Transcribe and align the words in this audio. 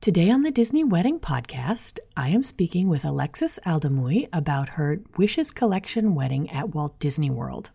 Today 0.00 0.30
on 0.30 0.44
the 0.44 0.50
Disney 0.50 0.82
Wedding 0.82 1.20
Podcast, 1.20 1.98
I 2.16 2.30
am 2.30 2.42
speaking 2.42 2.88
with 2.88 3.04
Alexis 3.04 3.58
Aldamuy 3.66 4.28
about 4.32 4.70
her 4.70 5.02
Wishes 5.18 5.50
Collection 5.50 6.14
wedding 6.14 6.48
at 6.48 6.74
Walt 6.74 6.98
Disney 6.98 7.28
World. 7.28 7.70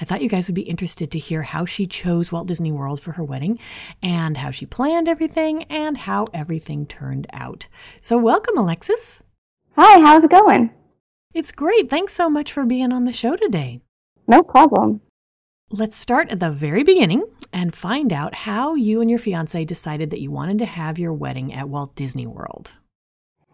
I 0.00 0.04
thought 0.04 0.22
you 0.22 0.28
guys 0.28 0.46
would 0.46 0.54
be 0.54 0.62
interested 0.62 1.10
to 1.10 1.18
hear 1.18 1.42
how 1.42 1.64
she 1.64 1.88
chose 1.88 2.30
Walt 2.30 2.46
Disney 2.46 2.70
World 2.70 3.00
for 3.00 3.10
her 3.10 3.24
wedding 3.24 3.58
and 4.00 4.36
how 4.36 4.52
she 4.52 4.66
planned 4.66 5.08
everything 5.08 5.64
and 5.64 5.98
how 5.98 6.26
everything 6.32 6.86
turned 6.86 7.26
out. 7.32 7.66
So, 8.00 8.18
welcome, 8.18 8.56
Alexis. 8.56 9.24
Hi, 9.74 9.98
how's 10.00 10.22
it 10.22 10.30
going? 10.30 10.70
It's 11.32 11.50
great. 11.50 11.90
Thanks 11.90 12.14
so 12.14 12.30
much 12.30 12.52
for 12.52 12.64
being 12.64 12.92
on 12.92 13.04
the 13.04 13.12
show 13.12 13.34
today. 13.34 13.80
No 14.28 14.44
problem. 14.44 15.00
Let's 15.70 15.96
start 15.96 16.30
at 16.30 16.40
the 16.40 16.50
very 16.50 16.82
beginning 16.82 17.24
and 17.52 17.74
find 17.74 18.12
out 18.12 18.34
how 18.34 18.74
you 18.74 19.00
and 19.00 19.08
your 19.08 19.18
fiance 19.18 19.64
decided 19.64 20.10
that 20.10 20.20
you 20.20 20.30
wanted 20.30 20.58
to 20.58 20.66
have 20.66 20.98
your 20.98 21.14
wedding 21.14 21.54
at 21.54 21.70
Walt 21.70 21.94
Disney 21.96 22.26
World. 22.26 22.72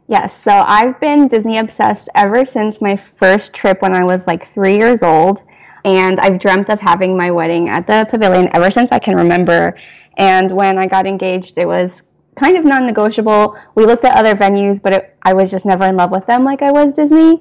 Yes, 0.09 0.37
so 0.43 0.51
I've 0.51 0.99
been 1.01 1.29
Disney 1.29 1.59
obsessed 1.59 2.09
ever 2.17 2.45
since 2.45 2.81
my 2.81 3.01
first 3.19 3.53
trip 3.53 3.81
when 3.81 3.95
I 3.95 4.05
was 4.05 4.27
like 4.27 4.53
three 4.53 4.77
years 4.77 5.05
old. 5.05 5.39
And 5.85 6.19
I've 6.21 6.41
dreamt 6.41 6.69
of 6.69 6.81
having 6.81 7.17
my 7.17 7.31
wedding 7.31 7.69
at 7.69 7.87
the 7.87 8.07
pavilion 8.11 8.51
ever 8.55 8.73
since 8.73 8.91
I 8.91 8.99
can 8.99 9.17
remember. 9.17 9.79
And 10.19 10.51
when 10.51 10.79
I 10.79 10.89
got 10.89 11.07
engaged, 11.07 11.59
it 11.59 11.67
was 11.67 12.03
kind 12.35 12.59
of 12.59 12.65
non 12.65 12.87
negotiable. 12.87 13.57
We 13.77 13.87
looked 13.87 14.05
at 14.05 14.17
other 14.17 14.35
venues, 14.35 14.83
but 14.83 14.93
it, 14.93 15.17
I 15.23 15.33
was 15.33 15.49
just 15.49 15.65
never 15.65 15.85
in 15.85 15.97
love 15.97 16.11
with 16.11 16.27
them 16.27 16.45
like 16.45 16.61
I 16.61 16.73
was 16.73 16.93
Disney. 16.93 17.41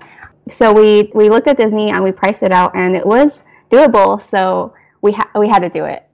So 0.51 0.71
we, 0.71 1.11
we 1.15 1.27
looked 1.27 1.47
at 1.47 1.57
Disney 1.57 1.89
and 1.89 2.03
we 2.03 2.11
priced 2.11 2.43
it 2.43 2.51
out, 2.51 2.75
and 2.75 2.95
it 2.95 3.05
was 3.05 3.41
doable. 3.69 4.27
So 4.29 4.73
we 5.01 5.13
ha- 5.13 5.31
we 5.35 5.47
had 5.47 5.59
to 5.59 5.69
do 5.69 5.85
it. 5.85 6.05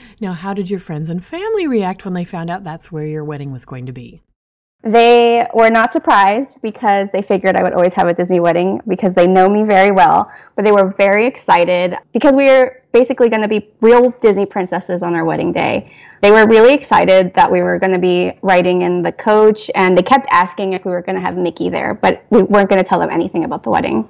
now, 0.20 0.32
how 0.32 0.54
did 0.54 0.70
your 0.70 0.80
friends 0.80 1.08
and 1.08 1.24
family 1.24 1.66
react 1.66 2.04
when 2.04 2.14
they 2.14 2.24
found 2.24 2.50
out 2.50 2.64
that's 2.64 2.90
where 2.90 3.06
your 3.06 3.24
wedding 3.24 3.52
was 3.52 3.64
going 3.64 3.86
to 3.86 3.92
be? 3.92 4.22
They 4.84 5.44
were 5.54 5.70
not 5.70 5.92
surprised 5.92 6.62
because 6.62 7.08
they 7.12 7.20
figured 7.20 7.56
I 7.56 7.64
would 7.64 7.72
always 7.72 7.92
have 7.94 8.06
a 8.06 8.14
Disney 8.14 8.38
wedding 8.38 8.80
because 8.86 9.12
they 9.14 9.26
know 9.26 9.48
me 9.48 9.64
very 9.64 9.90
well. 9.90 10.30
But 10.54 10.64
they 10.64 10.72
were 10.72 10.94
very 10.96 11.26
excited 11.26 11.96
because 12.12 12.36
we 12.36 12.44
were 12.44 12.82
basically 12.92 13.28
going 13.28 13.42
to 13.42 13.48
be 13.48 13.72
real 13.80 14.10
Disney 14.22 14.46
princesses 14.46 15.02
on 15.02 15.14
our 15.14 15.24
wedding 15.24 15.52
day. 15.52 15.92
They 16.22 16.30
were 16.30 16.46
really 16.46 16.74
excited 16.74 17.32
that 17.34 17.50
we 17.50 17.62
were 17.62 17.78
going 17.78 17.92
to 17.92 17.98
be 17.98 18.32
riding 18.42 18.82
in 18.82 19.02
the 19.02 19.12
coach, 19.12 19.70
and 19.74 19.96
they 19.96 20.02
kept 20.02 20.26
asking 20.30 20.72
if 20.72 20.84
we 20.84 20.90
were 20.90 21.02
going 21.02 21.14
to 21.14 21.22
have 21.22 21.36
Mickey 21.36 21.70
there, 21.70 21.94
but 21.94 22.24
we 22.30 22.42
weren't 22.42 22.68
going 22.68 22.82
to 22.82 22.88
tell 22.88 22.98
them 22.98 23.10
anything 23.10 23.44
about 23.44 23.62
the 23.62 23.70
wedding. 23.70 24.08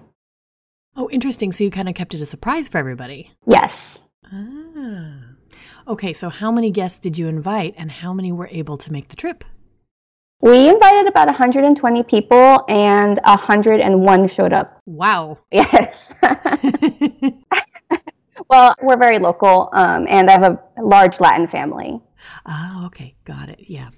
Oh, 0.97 1.09
interesting. 1.11 1.53
So 1.53 1.65
you 1.65 1.71
kind 1.71 1.89
of 1.89 1.95
kept 1.95 2.15
it 2.15 2.21
a 2.21 2.27
surprise 2.27 2.69
for 2.69 2.79
everybody. 2.79 3.33
Yes. 3.47 3.99
Ah. 4.33 5.29
Okay, 5.87 6.13
so 6.13 6.29
how 6.29 6.51
many 6.51 6.71
guests 6.71 6.99
did 6.99 7.17
you 7.17 7.29
invite 7.29 7.75
and 7.79 7.91
how 7.91 8.13
many 8.13 8.31
were 8.31 8.49
able 8.51 8.77
to 8.79 8.93
make 8.93 9.09
the 9.09 9.17
trip? 9.17 9.45
We 10.41 10.69
invited 10.69 11.09
about 11.09 11.27
120 11.27 12.03
people 12.05 12.65
and 12.69 13.19
101 13.25 14.29
showed 14.29 14.53
up. 14.53 14.81
Wow. 14.87 15.39
Yes. 15.51 16.13
well, 18.51 18.75
we're 18.83 18.99
very 18.99 19.19
local 19.19 19.71
um, 19.73 20.07
and 20.09 20.31
I 20.31 20.33
have 20.33 20.45
a 20.45 20.83
large 20.83 21.19
Latin 21.21 21.49
family. 21.49 22.01
Oh, 22.47 22.83
okay. 22.87 23.15
Got 23.25 23.49
it. 23.49 23.61
Yeah. 23.67 23.89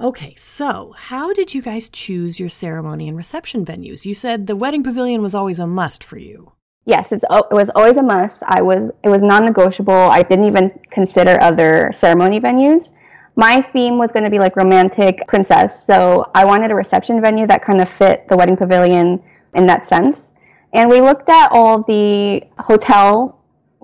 Okay, 0.00 0.34
so 0.36 0.94
how 0.96 1.32
did 1.32 1.54
you 1.54 1.62
guys 1.62 1.88
choose 1.88 2.40
your 2.40 2.48
ceremony 2.48 3.08
and 3.08 3.16
reception 3.16 3.64
venues? 3.64 4.04
You 4.04 4.14
said 4.14 4.46
the 4.46 4.56
wedding 4.56 4.82
pavilion 4.82 5.22
was 5.22 5.34
always 5.34 5.58
a 5.58 5.66
must 5.66 6.02
for 6.02 6.18
you. 6.18 6.52
Yes, 6.86 7.12
it 7.12 7.22
was 7.28 7.70
always 7.76 7.96
a 7.96 8.02
must. 8.02 8.42
I 8.44 8.62
was 8.62 8.90
it 9.04 9.08
was 9.08 9.22
non-negotiable. 9.22 9.94
I 9.94 10.22
didn't 10.22 10.46
even 10.46 10.72
consider 10.90 11.40
other 11.40 11.92
ceremony 11.94 12.40
venues. 12.40 12.92
My 13.36 13.62
theme 13.62 13.98
was 13.98 14.10
going 14.10 14.24
to 14.24 14.30
be 14.30 14.38
like 14.38 14.56
romantic 14.56 15.26
princess, 15.28 15.86
so 15.86 16.30
I 16.34 16.44
wanted 16.44 16.70
a 16.70 16.74
reception 16.74 17.20
venue 17.20 17.46
that 17.46 17.62
kind 17.62 17.80
of 17.80 17.88
fit 17.88 18.28
the 18.28 18.36
wedding 18.36 18.56
pavilion 18.56 19.22
in 19.54 19.66
that 19.66 19.86
sense. 19.86 20.30
And 20.72 20.90
we 20.90 21.00
looked 21.00 21.28
at 21.28 21.52
all 21.52 21.82
the 21.82 22.42
hotel 22.58 23.38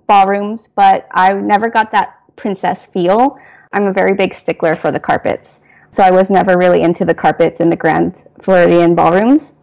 ballrooms, 0.07 0.69
but 0.75 1.07
I 1.13 1.35
never 1.35 1.69
got 1.69 1.93
that 1.93 2.19
princess 2.37 2.87
feel. 2.87 3.39
I'm 3.73 3.85
a 3.85 3.93
very 3.93 4.15
big 4.15 4.35
stickler 4.35 4.75
for 4.75 4.91
the 4.91 4.99
carpets. 5.01 5.61
So 5.91 6.03
I 6.03 6.11
was 6.11 6.31
never 6.31 6.59
really 6.59 6.83
into 6.83 7.05
the 7.05 7.15
carpets 7.15 7.61
in 7.61 7.71
the 7.71 7.77
Grand 7.77 8.25
Floridian 8.43 8.95
ballrooms. 8.95 9.55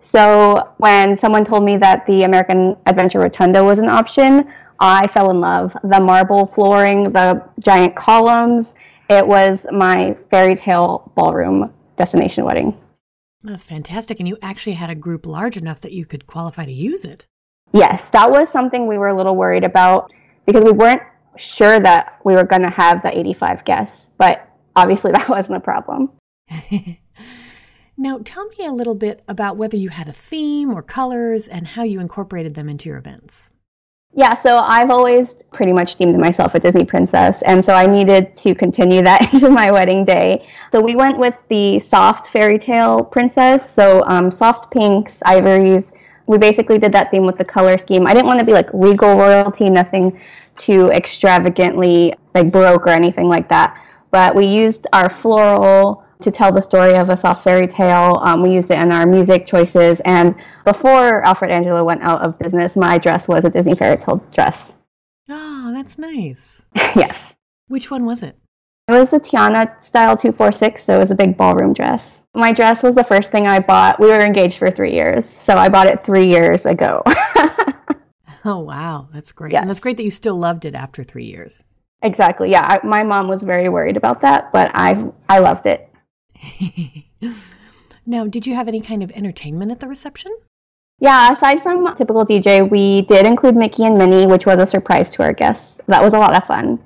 So 0.00 0.74
when 0.78 1.16
someone 1.16 1.44
told 1.44 1.64
me 1.64 1.76
that 1.78 2.04
the 2.06 2.24
American 2.24 2.76
Adventure 2.86 3.20
Rotunda 3.20 3.62
was 3.62 3.78
an 3.78 3.88
option, 3.88 4.52
I 4.80 5.06
fell 5.08 5.30
in 5.30 5.40
love. 5.40 5.76
The 5.84 6.00
marble 6.00 6.46
flooring, 6.46 7.12
the 7.12 7.44
giant 7.60 7.94
columns, 7.94 8.74
it 9.08 9.26
was 9.26 9.66
my 9.72 10.16
fairy 10.30 10.56
tale 10.56 11.12
ballroom 11.14 11.72
destination 11.96 12.44
wedding. 12.44 12.76
That's 13.42 13.64
fantastic. 13.64 14.20
And 14.20 14.28
you 14.28 14.36
actually 14.42 14.74
had 14.74 14.90
a 14.90 14.94
group 14.94 15.26
large 15.26 15.56
enough 15.56 15.80
that 15.80 15.92
you 15.92 16.06
could 16.06 16.26
qualify 16.26 16.64
to 16.64 16.72
use 16.72 17.04
it. 17.04 17.26
Yes, 17.72 18.08
that 18.10 18.30
was 18.30 18.50
something 18.50 18.86
we 18.86 18.98
were 18.98 19.08
a 19.08 19.16
little 19.16 19.36
worried 19.36 19.64
about 19.64 20.12
because 20.46 20.64
we 20.64 20.72
weren't 20.72 21.02
sure 21.36 21.80
that 21.80 22.18
we 22.24 22.34
were 22.34 22.44
going 22.44 22.62
to 22.62 22.70
have 22.70 23.02
the 23.02 23.16
85 23.16 23.64
guests. 23.64 24.10
But 24.18 24.49
obviously 24.76 25.12
that 25.12 25.28
wasn't 25.28 25.56
a 25.56 25.60
problem. 25.60 26.10
now, 27.96 28.20
tell 28.24 28.46
me 28.58 28.66
a 28.66 28.72
little 28.72 28.94
bit 28.94 29.22
about 29.28 29.56
whether 29.56 29.76
you 29.76 29.90
had 29.90 30.08
a 30.08 30.12
theme 30.12 30.70
or 30.72 30.82
colors 30.82 31.46
and 31.46 31.68
how 31.68 31.82
you 31.82 32.00
incorporated 32.00 32.54
them 32.54 32.68
into 32.68 32.88
your 32.88 32.98
events. 32.98 33.50
Yeah, 34.12 34.34
so 34.34 34.58
I've 34.58 34.90
always 34.90 35.34
pretty 35.52 35.72
much 35.72 35.94
deemed 35.94 36.18
myself 36.18 36.56
a 36.56 36.58
Disney 36.58 36.84
princess, 36.84 37.42
and 37.42 37.64
so 37.64 37.74
I 37.74 37.86
needed 37.86 38.34
to 38.38 38.56
continue 38.56 39.02
that 39.02 39.32
into 39.32 39.50
my 39.50 39.70
wedding 39.70 40.04
day. 40.04 40.48
So 40.72 40.80
we 40.80 40.96
went 40.96 41.16
with 41.16 41.34
the 41.48 41.78
soft 41.78 42.26
fairy 42.26 42.58
tale 42.58 43.04
princess, 43.04 43.72
so 43.72 44.02
um, 44.06 44.32
soft 44.32 44.72
pinks, 44.72 45.22
ivories. 45.24 45.92
We 46.26 46.38
basically 46.38 46.78
did 46.78 46.92
that 46.92 47.12
theme 47.12 47.24
with 47.24 47.38
the 47.38 47.44
color 47.44 47.78
scheme. 47.78 48.06
I 48.06 48.12
didn't 48.12 48.26
want 48.26 48.40
to 48.40 48.44
be 48.44 48.52
like 48.52 48.68
regal 48.72 49.16
royalty, 49.16 49.70
nothing 49.70 50.20
too 50.56 50.90
extravagantly 50.90 52.14
like 52.34 52.50
baroque 52.50 52.86
or 52.86 52.90
anything 52.90 53.28
like 53.28 53.48
that 53.48 53.80
but 54.10 54.34
we 54.34 54.46
used 54.46 54.86
our 54.92 55.10
floral 55.10 56.04
to 56.20 56.30
tell 56.30 56.52
the 56.52 56.60
story 56.60 56.96
of 56.96 57.08
a 57.08 57.16
soft 57.16 57.42
fairy 57.44 57.66
tale. 57.66 58.18
Um, 58.22 58.42
we 58.42 58.52
used 58.52 58.70
it 58.70 58.78
in 58.78 58.92
our 58.92 59.06
music 59.06 59.46
choices. 59.46 60.00
And 60.04 60.34
before 60.64 61.24
Alfred 61.24 61.50
Angelo 61.50 61.84
went 61.84 62.02
out 62.02 62.20
of 62.20 62.38
business, 62.38 62.76
my 62.76 62.98
dress 62.98 63.26
was 63.26 63.44
a 63.44 63.50
Disney 63.50 63.74
fairy 63.74 63.96
tale 63.96 64.22
dress. 64.32 64.74
Oh, 65.28 65.72
that's 65.72 65.98
nice. 65.98 66.62
yes. 66.74 67.34
Which 67.68 67.90
one 67.90 68.04
was 68.04 68.22
it? 68.22 68.36
It 68.88 68.92
was 68.92 69.10
the 69.10 69.20
Tiana 69.20 69.82
style 69.84 70.16
246, 70.16 70.82
so 70.82 70.96
it 70.96 70.98
was 70.98 71.12
a 71.12 71.14
big 71.14 71.36
ballroom 71.36 71.72
dress. 71.72 72.22
My 72.34 72.50
dress 72.50 72.82
was 72.82 72.96
the 72.96 73.04
first 73.04 73.30
thing 73.30 73.46
I 73.46 73.60
bought. 73.60 74.00
We 74.00 74.08
were 74.08 74.20
engaged 74.20 74.58
for 74.58 74.70
three 74.70 74.92
years, 74.92 75.28
so 75.28 75.54
I 75.54 75.68
bought 75.68 75.86
it 75.86 76.04
three 76.04 76.28
years 76.28 76.66
ago. 76.66 77.02
oh, 78.44 78.58
wow. 78.58 79.08
That's 79.12 79.30
great. 79.30 79.52
Yes. 79.52 79.60
And 79.60 79.70
that's 79.70 79.78
great 79.80 79.96
that 79.98 80.02
you 80.02 80.10
still 80.10 80.36
loved 80.36 80.64
it 80.64 80.74
after 80.74 81.04
three 81.04 81.26
years. 81.26 81.64
Exactly. 82.02 82.50
Yeah, 82.50 82.62
I, 82.62 82.86
my 82.86 83.02
mom 83.02 83.28
was 83.28 83.42
very 83.42 83.68
worried 83.68 83.96
about 83.96 84.22
that, 84.22 84.52
but 84.52 84.70
I 84.74 85.04
I 85.28 85.38
loved 85.40 85.66
it. 85.66 85.88
now, 88.06 88.26
did 88.26 88.46
you 88.46 88.54
have 88.54 88.68
any 88.68 88.80
kind 88.80 89.02
of 89.02 89.10
entertainment 89.12 89.70
at 89.70 89.80
the 89.80 89.88
reception? 89.88 90.32
Yeah, 90.98 91.32
aside 91.32 91.62
from 91.62 91.94
typical 91.96 92.26
DJ, 92.26 92.68
we 92.68 93.02
did 93.02 93.24
include 93.26 93.56
Mickey 93.56 93.84
and 93.84 93.96
Minnie, 93.96 94.26
which 94.26 94.46
was 94.46 94.58
a 94.58 94.66
surprise 94.66 95.08
to 95.10 95.22
our 95.22 95.32
guests. 95.32 95.78
That 95.86 96.02
was 96.02 96.12
a 96.14 96.18
lot 96.18 96.36
of 96.36 96.46
fun. 96.46 96.78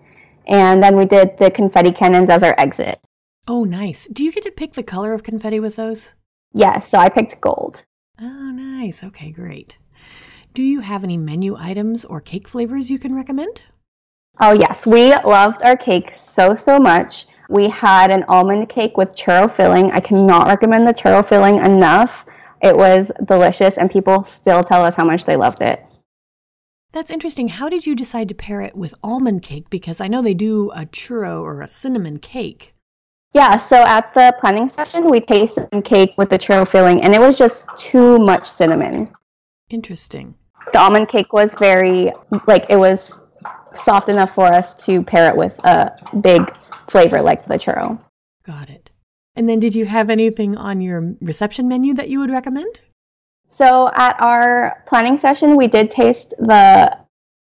And 0.46 0.82
then 0.82 0.96
we 0.96 1.04
did 1.04 1.36
the 1.38 1.50
confetti 1.50 1.90
cannons 1.90 2.30
as 2.30 2.42
our 2.42 2.54
exit. 2.58 3.00
Oh, 3.48 3.64
nice. 3.64 4.06
Do 4.12 4.22
you 4.22 4.32
get 4.32 4.44
to 4.44 4.52
pick 4.52 4.74
the 4.74 4.82
color 4.82 5.14
of 5.14 5.22
confetti 5.22 5.58
with 5.58 5.76
those? 5.76 6.14
Yes, 6.52 6.88
so 6.88 6.98
I 6.98 7.08
picked 7.08 7.40
gold. 7.40 7.82
Oh, 8.20 8.52
nice. 8.52 9.02
Okay, 9.02 9.30
great. 9.30 9.78
Do 10.54 10.62
you 10.62 10.80
have 10.80 11.02
any 11.02 11.16
menu 11.16 11.56
items 11.58 12.04
or 12.04 12.20
cake 12.20 12.46
flavors 12.46 12.90
you 12.90 12.98
can 12.98 13.14
recommend? 13.14 13.62
Oh, 14.40 14.52
yes. 14.52 14.86
We 14.86 15.14
loved 15.14 15.62
our 15.62 15.76
cake 15.76 16.14
so, 16.14 16.56
so 16.56 16.78
much. 16.78 17.26
We 17.48 17.68
had 17.68 18.10
an 18.10 18.24
almond 18.28 18.68
cake 18.68 18.96
with 18.96 19.16
churro 19.16 19.54
filling. 19.54 19.90
I 19.92 20.00
cannot 20.00 20.46
recommend 20.48 20.88
the 20.88 20.94
churro 20.94 21.26
filling 21.26 21.56
enough. 21.64 22.24
It 22.62 22.76
was 22.76 23.12
delicious, 23.26 23.76
and 23.76 23.90
people 23.90 24.24
still 24.24 24.64
tell 24.64 24.84
us 24.84 24.94
how 24.94 25.04
much 25.04 25.24
they 25.24 25.36
loved 25.36 25.60
it. 25.60 25.84
That's 26.92 27.10
interesting. 27.10 27.48
How 27.48 27.68
did 27.68 27.86
you 27.86 27.94
decide 27.94 28.28
to 28.28 28.34
pair 28.34 28.60
it 28.60 28.76
with 28.76 28.94
almond 29.02 29.42
cake? 29.42 29.68
Because 29.68 30.00
I 30.00 30.08
know 30.08 30.22
they 30.22 30.34
do 30.34 30.70
a 30.70 30.86
churro 30.86 31.42
or 31.42 31.60
a 31.60 31.66
cinnamon 31.66 32.18
cake. 32.18 32.74
Yeah, 33.34 33.56
so 33.56 33.82
at 33.82 34.14
the 34.14 34.34
planning 34.40 34.68
session, 34.68 35.10
we 35.10 35.20
tasted 35.20 35.68
some 35.72 35.82
cake 35.82 36.14
with 36.16 36.30
the 36.30 36.38
churro 36.38 36.66
filling, 36.66 37.02
and 37.02 37.14
it 37.14 37.20
was 37.20 37.36
just 37.36 37.66
too 37.76 38.18
much 38.18 38.48
cinnamon. 38.48 39.10
Interesting. 39.68 40.36
The 40.72 40.78
almond 40.78 41.08
cake 41.08 41.32
was 41.32 41.52
very, 41.54 42.12
like, 42.46 42.66
it 42.70 42.76
was 42.76 43.18
soft 43.76 44.08
enough 44.08 44.34
for 44.34 44.46
us 44.46 44.74
to 44.84 45.02
pair 45.02 45.28
it 45.28 45.36
with 45.36 45.52
a 45.64 45.92
big 46.20 46.54
flavor 46.88 47.22
like 47.22 47.46
the 47.46 47.54
churro. 47.54 47.98
Got 48.44 48.70
it. 48.70 48.90
And 49.36 49.48
then 49.48 49.58
did 49.58 49.74
you 49.74 49.86
have 49.86 50.10
anything 50.10 50.56
on 50.56 50.80
your 50.80 51.14
reception 51.20 51.66
menu 51.66 51.94
that 51.94 52.08
you 52.08 52.20
would 52.20 52.30
recommend? 52.30 52.80
So 53.50 53.90
at 53.94 54.20
our 54.20 54.82
planning 54.86 55.16
session, 55.16 55.56
we 55.56 55.66
did 55.66 55.90
taste 55.90 56.30
the, 56.38 56.96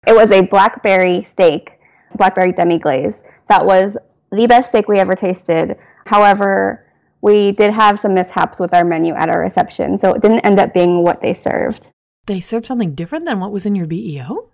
it 0.06 0.14
was 0.14 0.30
a 0.30 0.42
blackberry 0.42 1.22
steak, 1.24 1.72
blackberry 2.16 2.52
demi 2.52 2.78
glaze. 2.78 3.24
That 3.48 3.64
was 3.64 3.96
the 4.30 4.46
best 4.46 4.70
steak 4.70 4.88
we 4.88 4.98
ever 4.98 5.14
tasted. 5.14 5.76
However, 6.06 6.84
we 7.22 7.52
did 7.52 7.72
have 7.72 7.98
some 7.98 8.14
mishaps 8.14 8.58
with 8.58 8.74
our 8.74 8.84
menu 8.84 9.14
at 9.14 9.30
our 9.30 9.40
reception, 9.40 9.98
so 9.98 10.12
it 10.12 10.20
didn't 10.20 10.40
end 10.40 10.60
up 10.60 10.74
being 10.74 11.02
what 11.02 11.22
they 11.22 11.32
served. 11.32 11.88
They 12.26 12.40
served 12.40 12.66
something 12.66 12.94
different 12.94 13.24
than 13.24 13.40
what 13.40 13.52
was 13.52 13.66
in 13.66 13.74
your 13.74 13.86
BEO? 13.86 14.50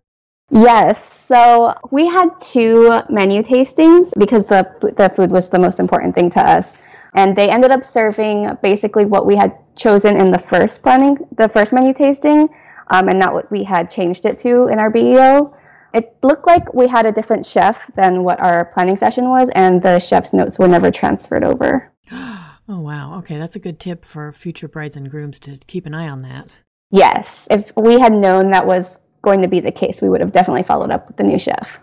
Yes. 0.50 1.19
So 1.31 1.73
we 1.93 2.09
had 2.09 2.29
two 2.41 3.03
menu 3.09 3.44
tastings 3.44 4.11
because 4.19 4.47
the 4.47 4.67
the 4.97 5.11
food 5.15 5.31
was 5.31 5.49
the 5.49 5.61
most 5.61 5.79
important 5.79 6.12
thing 6.12 6.29
to 6.31 6.41
us, 6.41 6.77
and 7.15 7.37
they 7.37 7.49
ended 7.49 7.71
up 7.71 7.85
serving 7.85 8.59
basically 8.65 9.05
what 9.05 9.27
we 9.27 9.37
had 9.37 9.56
chosen 9.77 10.21
in 10.21 10.32
the 10.32 10.41
first 10.41 10.82
planning, 10.82 11.17
the 11.37 11.49
first 11.49 11.73
menu 11.73 11.94
tasting, 11.94 12.49
um, 12.88 13.09
and 13.09 13.17
not 13.17 13.32
what 13.32 13.49
we 13.49 13.62
had 13.62 13.93
changed 13.93 14.25
it 14.25 14.38
to 14.38 14.67
in 14.73 14.81
our 14.81 14.91
BEO. 14.91 15.55
It 15.94 16.17
looked 16.25 16.49
like 16.49 16.75
we 16.75 16.88
had 16.88 17.06
a 17.06 17.12
different 17.12 17.47
chef 17.47 17.88
than 17.94 18.25
what 18.25 18.41
our 18.41 18.65
planning 18.75 18.97
session 18.97 19.29
was, 19.29 19.49
and 19.55 19.81
the 19.81 20.00
chef's 20.00 20.32
notes 20.32 20.59
were 20.59 20.67
never 20.67 20.91
transferred 20.91 21.44
over. 21.44 21.93
Oh, 22.73 22.82
wow. 22.82 23.19
Okay, 23.19 23.37
that's 23.37 23.56
a 23.56 23.59
good 23.59 23.81
tip 23.81 24.05
for 24.05 24.32
future 24.32 24.69
brides 24.69 24.94
and 24.94 25.11
grooms 25.11 25.41
to 25.41 25.59
keep 25.67 25.87
an 25.87 25.94
eye 25.94 26.09
on 26.09 26.23
that. 26.23 26.50
Yes. 26.93 27.49
If 27.50 27.73
we 27.77 27.99
had 27.99 28.12
known 28.12 28.53
that 28.53 28.65
was 28.65 28.97
going 29.22 29.43
to 29.43 29.49
be 29.49 29.61
the 29.61 29.72
case, 29.72 30.00
we 30.00 30.08
would 30.08 30.20
have 30.20 30.32
definitely 30.32 30.62
followed 30.62 30.90
up 30.90 31.08
with 31.08 31.17
the 31.17 31.22
new 31.22 31.38
chef. 31.38 31.78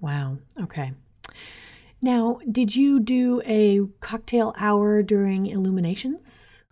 Wow. 0.00 0.38
Okay. 0.60 0.92
Now, 2.02 2.38
did 2.50 2.74
you 2.74 2.98
do 2.98 3.40
a 3.44 3.80
cocktail 4.00 4.54
hour 4.58 5.02
during 5.02 5.46
illuminations? 5.46 6.64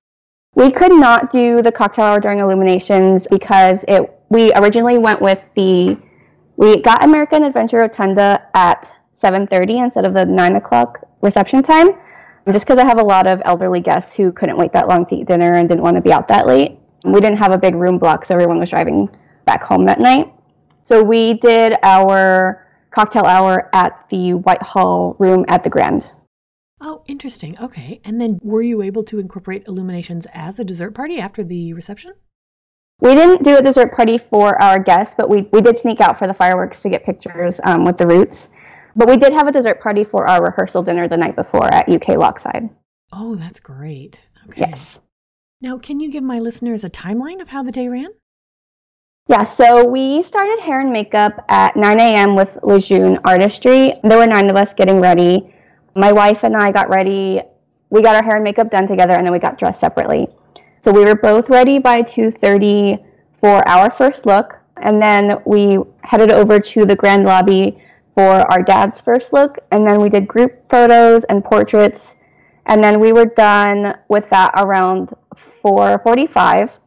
We 0.56 0.72
could 0.72 0.93
not 0.93 1.31
do 1.31 1.62
the 1.62 1.70
cocktail 1.70 2.06
hour 2.06 2.20
during 2.20 2.40
illuminations 2.40 3.28
because 3.31 3.84
it 3.87 4.12
we 4.31 4.52
originally 4.55 4.99
went 4.99 5.20
with 5.20 5.40
the 5.55 5.96
we 6.56 6.82
got 6.82 7.05
American 7.05 7.44
Adventure 7.44 7.78
Rotunda 7.78 8.43
at 8.55 8.93
7:30 9.14 9.84
instead 9.84 10.05
of 10.05 10.14
the 10.14 10.26
9 10.26 10.56
o'clock 10.56 11.05
reception 11.20 11.62
time, 11.62 11.90
just 12.52 12.67
because 12.67 12.78
I 12.78 12.87
have 12.87 12.99
a 12.99 13.05
lot 13.05 13.28
of 13.28 13.40
elderly 13.44 13.81
guests 13.81 14.14
who 14.14 14.32
couldn't 14.32 14.56
wait 14.56 14.72
that 14.72 14.88
long 14.88 15.06
to 15.06 15.14
eat 15.14 15.26
dinner 15.26 15.55
and 15.55 15.69
didn't 15.69 15.82
want 15.82 15.94
to 15.94 16.00
be 16.00 16.12
out 16.12 16.26
that 16.28 16.46
late. 16.46 16.78
We 17.05 17.20
didn't 17.20 17.38
have 17.38 17.52
a 17.52 17.58
big 17.58 17.76
room 17.76 17.99
block, 17.99 18.25
so 18.25 18.34
everyone 18.34 18.58
was 18.58 18.70
driving 18.70 19.08
back 19.50 19.64
home 19.64 19.85
that 19.87 19.99
night. 19.99 20.32
So 20.85 21.02
we 21.02 21.35
did 21.35 21.75
our 21.82 22.69
cocktail 22.93 23.25
hour 23.25 23.69
at 23.73 24.06
the 24.08 24.35
Whitehall 24.35 25.17
room 25.19 25.44
at 25.49 25.64
the 25.64 25.70
Grand. 25.70 26.08
Oh, 26.81 27.02
interesting. 27.08 27.58
Okay. 27.61 28.00
And 28.05 28.20
then 28.20 28.38
were 28.44 28.62
you 28.62 28.81
able 28.81 29.02
to 29.05 29.19
incorporate 29.19 29.67
illuminations 29.67 30.29
as 30.32 30.61
a 30.61 30.64
dessert 30.64 30.94
party 30.94 31.19
after 31.19 31.43
the 31.43 31.73
reception? 31.73 32.12
We 33.00 33.14
didn't 33.17 33.43
do 33.43 33.56
a 33.56 33.62
dessert 33.62 33.93
party 33.93 34.19
for 34.19 34.61
our 34.62 34.79
guests, 34.79 35.17
but 35.19 35.29
we, 35.29 35.49
we 35.53 35.61
did 35.61 35.81
sneak 35.81 36.00
out 36.00 36.17
for 36.17 36.29
the 36.29 36.35
fireworks 36.35 36.79
to 36.81 36.88
get 36.88 37.05
pictures 37.05 37.58
um, 37.64 37.85
with 37.85 37.99
the 37.99 38.06
roots. 38.06 38.50
But 38.94 39.08
we 39.08 39.17
did 39.17 39.32
have 39.32 39.49
a 39.49 39.53
dessert 39.53 39.81
party 39.81 40.05
for 40.05 40.31
our 40.31 40.44
rehearsal 40.44 40.85
dinner 40.85 41.08
the 41.08 41.17
night 41.17 41.35
before 41.35 41.73
at 41.75 41.88
UK 41.88 42.17
Lochside. 42.19 42.70
Oh, 43.12 43.35
that's 43.35 43.58
great. 43.58 44.20
Okay. 44.49 44.61
Yes. 44.61 45.00
Now, 45.61 45.76
can 45.76 45.99
you 45.99 46.11
give 46.11 46.23
my 46.23 46.38
listeners 46.38 46.85
a 46.85 46.91
timeline 46.91 47.41
of 47.41 47.49
how 47.49 47.64
the 47.64 47.73
day 47.73 47.88
ran? 47.88 48.11
Yeah, 49.31 49.44
so 49.44 49.85
we 49.85 50.25
started 50.25 50.59
hair 50.59 50.81
and 50.81 50.91
makeup 50.93 51.44
at 51.49 51.77
9 51.77 52.00
a.m. 52.00 52.35
with 52.35 52.49
Lejeune 52.65 53.17
Artistry. 53.25 53.93
There 54.03 54.19
were 54.19 54.27
nine 54.27 54.50
of 54.50 54.56
us 54.56 54.75
getting 54.75 55.00
ready. 55.00 55.55
My 55.94 56.11
wife 56.11 56.43
and 56.43 56.56
I 56.56 56.73
got 56.73 56.88
ready. 56.88 57.41
We 57.91 58.03
got 58.03 58.17
our 58.17 58.25
hair 58.25 58.35
and 58.35 58.43
makeup 58.43 58.73
done 58.73 58.88
together, 58.88 59.12
and 59.12 59.25
then 59.25 59.32
we 59.32 59.38
got 59.38 59.56
dressed 59.56 59.79
separately. 59.79 60.27
So 60.82 60.91
we 60.91 61.05
were 61.05 61.15
both 61.15 61.49
ready 61.49 61.79
by 61.79 62.03
2:30 62.03 62.99
for 63.41 63.62
our 63.69 63.88
first 63.93 64.27
look, 64.27 64.59
and 64.79 65.00
then 65.00 65.38
we 65.47 65.79
headed 66.03 66.32
over 66.32 66.59
to 66.59 66.85
the 66.85 66.97
grand 66.97 67.25
lobby 67.25 67.81
for 68.17 68.32
our 68.53 68.65
dad's 68.65 69.00
first 69.00 69.32
look, 69.32 69.61
and 69.71 69.87
then 69.87 70.00
we 70.00 70.09
did 70.09 70.27
group 70.27 70.69
photos 70.69 71.23
and 71.29 71.44
portraits, 71.44 72.17
and 72.67 72.82
then 72.82 72.99
we 72.99 73.12
were 73.12 73.27
done 73.27 73.94
with 74.09 74.29
that 74.31 74.50
around 74.56 75.15
4:45. 75.62 76.80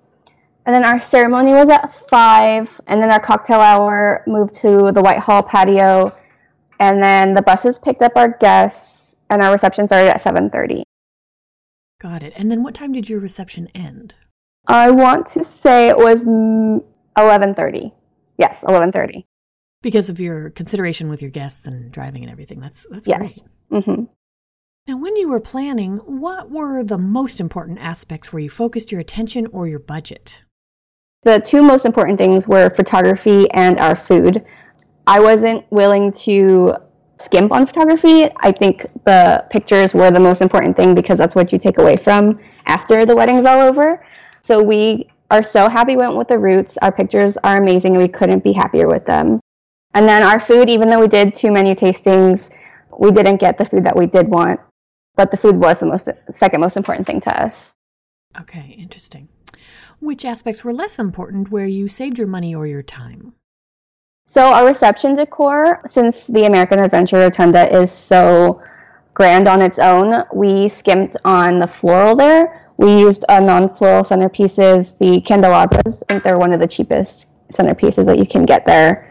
And 0.66 0.74
then 0.74 0.86
our 0.86 1.02
ceremony 1.02 1.52
was 1.52 1.70
at 1.70 1.94
5, 2.10 2.82
and 2.88 3.02
then 3.02 3.12
our 3.12 3.20
cocktail 3.20 3.60
hour 3.60 4.24
moved 4.28 4.56
to 4.56 4.92
the 4.94 5.02
Whitehall 5.02 5.44
patio, 5.44 6.16
and 6.80 7.04
then 7.04 7.34
the 7.34 7.42
buses 7.42 7.78
picked 7.80 8.02
up 8.02 8.14
our 8.16 8.30
guests, 8.40 9.16
and 9.30 9.42
our 9.42 9.52
reception 9.52 9.88
started 9.88 10.10
at 10.10 10.22
7:30. 10.22 10.84
Got 12.00 12.24
it. 12.24 12.34
And 12.36 12.52
then 12.52 12.64
what 12.64 12.74
time 12.74 12.92
did 12.94 13.10
your 13.10 13.20
reception 13.20 13.68
end? 13.76 14.16
I 14.68 14.92
want 14.92 15.28
to 15.28 15.44
say 15.44 15.90
it 15.90 15.98
was 15.98 16.26
11:30. 17.18 17.92
Yes, 18.38 18.64
11:30. 18.64 19.26
Because 19.82 20.10
of 20.10 20.20
your 20.20 20.50
consideration 20.50 21.10
with 21.10 21.22
your 21.22 21.32
guests 21.32 21.66
and 21.66 21.92
driving 21.92 22.24
and 22.24 22.32
everything. 22.32 22.62
That's 22.62 22.88
that's 22.90 23.08
yes. 23.08 23.42
great. 23.70 23.84
hmm 23.86 24.04
Now, 24.88 24.98
when 24.98 25.18
you 25.18 25.30
were 25.30 25.42
planning, 25.42 25.98
what 25.98 26.50
were 26.50 26.84
the 26.84 26.98
most 26.98 27.42
important 27.42 27.80
aspects 27.80 28.32
where 28.32 28.42
you 28.42 28.50
focused 28.50 28.92
your 28.92 29.02
attention 29.02 29.46
or 29.48 29.68
your 29.68 29.80
budget? 29.80 30.44
The 31.24 31.40
two 31.40 31.62
most 31.62 31.86
important 31.86 32.18
things 32.18 32.48
were 32.48 32.70
photography 32.70 33.50
and 33.52 33.80
our 33.80 33.96
food. 33.96 34.44
I 35.08 35.20
wasn't 35.20 35.66
willing 35.72 36.12
to 36.14 36.76
skimp 37.18 37.52
on 37.52 37.66
photography. 37.66 38.30
I 38.38 38.52
think 38.52 38.86
the 39.06 39.46
pictures 39.50 39.94
were 39.94 40.12
the 40.12 40.20
most 40.20 40.42
important 40.42 40.76
thing 40.76 40.94
because 40.94 41.18
that's 41.18 41.36
what 41.36 41.52
you 41.54 41.60
take 41.60 41.78
away 41.78 41.96
from 41.96 42.40
after 42.66 43.06
the 43.06 43.16
wedding's 43.16 43.46
all 43.46 43.62
over. 43.62 44.06
So 44.42 44.62
we 44.62 45.10
are 45.32 45.44
so 45.44 45.70
happy 45.70 45.96
we 45.96 46.04
went 46.04 46.18
with 46.18 46.28
the 46.28 46.38
roots. 46.38 46.78
Our 46.82 46.92
pictures 46.92 47.38
are 47.44 47.58
amazing. 47.58 47.96
We 47.96 48.08
couldn't 48.08 48.44
be 48.44 48.52
happier 48.52 48.88
with 48.88 49.06
them. 49.06 49.40
And 49.94 50.08
then 50.08 50.24
our 50.24 50.40
food, 50.40 50.70
even 50.70 50.90
though 50.90 51.00
we 51.00 51.08
did 51.08 51.36
two 51.36 51.52
menu 51.52 51.76
tastings, 51.76 52.50
we 52.98 53.12
didn't 53.12 53.38
get 53.38 53.58
the 53.58 53.66
food 53.66 53.86
that 53.86 53.96
we 53.96 54.06
did 54.06 54.28
want. 54.28 54.60
But 55.16 55.32
the 55.32 55.38
food 55.38 55.56
was 55.56 55.80
the 55.80 55.86
most 55.86 56.10
second 56.34 56.60
most 56.60 56.76
important 56.76 57.08
thing 57.08 57.22
to 57.22 57.44
us. 57.44 57.74
Okay, 58.40 58.76
interesting. 58.80 59.30
Which 60.04 60.26
aspects 60.26 60.66
were 60.66 60.74
less 60.74 61.00
important 61.00 61.50
where 61.50 61.66
you 61.66 61.88
saved 61.88 62.18
your 62.18 62.28
money 62.28 62.54
or 62.54 62.68
your 62.68 62.84
time? 62.84 63.36
So 64.28 64.52
our 64.52 64.68
reception 64.68 65.16
decor, 65.16 65.82
since 65.88 66.28
the 66.28 66.44
American 66.44 66.80
Adventure 66.80 67.20
Rotunda 67.20 67.74
is 67.74 67.90
so 67.90 68.62
grand 69.14 69.48
on 69.48 69.62
its 69.62 69.80
own, 69.80 70.26
we 70.34 70.68
skimped 70.68 71.16
on 71.24 71.58
the 71.58 71.68
floral 71.68 72.18
there. 72.18 72.70
We 72.76 73.00
used 73.00 73.24
uh, 73.30 73.40
non-floral 73.40 74.04
centerpieces, 74.04 74.94
the 75.00 75.22
candelabras. 75.22 76.04
I 76.04 76.14
think 76.14 76.26
they're 76.26 76.38
one 76.38 76.52
of 76.52 76.60
the 76.60 76.68
cheapest 76.68 77.28
centerpieces 77.54 78.06
that 78.08 78.20
you 78.20 78.28
can 78.28 78.44
get 78.44 78.66
there. 78.66 79.10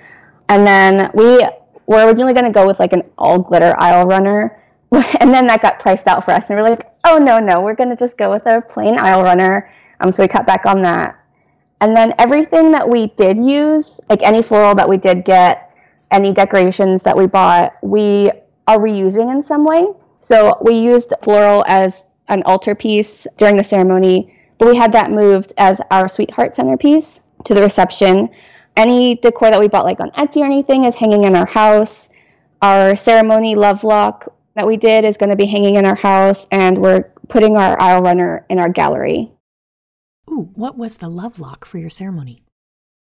And 0.51 0.67
then 0.67 1.11
we 1.15 1.43
were 1.87 2.07
originally 2.07 2.35
going 2.35 2.45
to 2.45 2.53
go 2.53 2.67
with 2.67 2.79
like 2.79 2.93
an 2.93 3.05
all 3.17 3.39
glitter 3.39 3.75
aisle 3.79 4.05
runner, 4.05 4.63
and 4.93 5.33
then 5.33 5.47
that 5.47 5.63
got 5.63 5.81
priced 5.81 6.07
out 6.07 6.23
for 6.23 6.33
us, 6.33 6.51
and 6.51 6.59
we 6.59 6.63
are 6.63 6.69
like, 6.69 6.93
oh 7.05 7.17
no 7.17 7.39
no, 7.39 7.63
we're 7.63 7.75
going 7.75 7.89
to 7.89 7.97
just 7.97 8.19
go 8.19 8.31
with 8.31 8.45
a 8.45 8.61
plain 8.61 8.99
aisle 8.99 9.23
runner. 9.23 9.71
Um, 10.03 10.13
so 10.13 10.23
we 10.23 10.29
cut 10.29 10.47
back 10.47 10.67
on 10.67 10.83
that. 10.83 11.19
And 11.81 11.97
then 11.97 12.15
everything 12.19 12.71
that 12.73 12.89
we 12.89 13.09
did 13.09 13.37
use, 13.39 14.01
like 14.09 14.23
any 14.23 14.43
floral 14.43 14.75
that 14.75 14.89
we 14.89 14.97
did 14.97 15.25
get, 15.25 15.71
any 16.11 16.33
decorations 16.33 17.03
that 17.03 17.17
we 17.17 17.27
bought, 17.27 17.73
we 17.83 18.31
are 18.69 18.79
reusing 18.79 19.33
in 19.35 19.43
some 19.43 19.65
way. 19.65 19.87
So 20.21 20.59
we 20.63 20.75
used 20.75 21.13
floral 21.23 21.65
as 21.67 22.03
an 22.29 22.43
altarpiece 22.45 23.27
during 23.37 23.57
the 23.57 23.65
ceremony, 23.65 24.37
but 24.59 24.69
we 24.69 24.77
had 24.77 24.93
that 24.93 25.11
moved 25.11 25.53
as 25.59 25.81
our 25.91 26.09
sweetheart 26.09 26.55
centerpiece 26.55 27.21
to 27.45 27.55
the 27.55 27.63
reception. 27.63 28.29
Any 28.77 29.17
decor 29.17 29.51
that 29.51 29.61
we 29.61 29.69
bought, 29.69 29.85
like 29.85 30.01
on 30.01 30.11
Etsy 30.13 30.39
or 30.39 30.45
anything, 30.45 30.85
is 30.85 30.95
hanging 30.95 31.25
in 31.25 31.35
our 31.35 31.47
house. 31.47 32.09
Our 32.61 32.95
ceremony 32.95 33.55
love 33.55 33.83
lock 33.83 34.33
that 34.55 34.67
we 34.67 34.77
did 34.77 35.05
is 35.05 35.17
going 35.17 35.31
to 35.31 35.37
be 35.37 35.47
hanging 35.47 35.75
in 35.77 35.85
our 35.85 35.97
house, 35.97 36.47
and 36.53 36.79
we're 36.79 37.11
putting 37.29 37.57
our 37.57 37.81
aisle 37.81 38.03
runner 38.03 38.47
in 38.49 38.61
our 38.61 38.69
gallery. 38.69 39.33
Ooh, 40.31 40.51
what 40.55 40.79
was 40.79 40.97
the 40.97 41.09
love 41.09 41.39
lock 41.39 41.65
for 41.65 41.79
your 41.79 41.91
ceremony? 41.91 42.43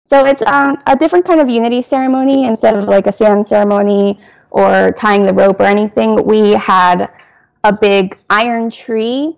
So 0.08 0.24
it's 0.24 0.42
um, 0.42 0.78
a 0.86 0.96
different 0.96 1.26
kind 1.26 1.40
of 1.40 1.48
unity 1.48 1.82
ceremony. 1.82 2.44
Instead 2.44 2.76
of 2.76 2.84
like 2.84 3.06
a 3.06 3.12
sand 3.12 3.48
ceremony 3.48 4.20
or 4.50 4.92
tying 4.92 5.24
the 5.24 5.34
rope 5.34 5.60
or 5.60 5.64
anything, 5.64 6.24
we 6.24 6.52
had 6.52 7.08
a 7.64 7.72
big 7.72 8.16
iron 8.30 8.70
tree. 8.70 9.36